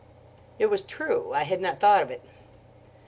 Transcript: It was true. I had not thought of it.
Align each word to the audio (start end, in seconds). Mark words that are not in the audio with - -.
It 0.57 0.65
was 0.65 0.81
true. 0.81 1.31
I 1.31 1.43
had 1.43 1.61
not 1.61 1.79
thought 1.79 2.01
of 2.01 2.09
it. 2.09 2.23